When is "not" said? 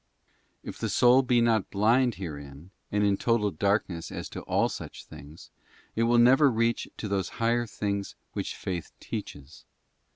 1.41-1.69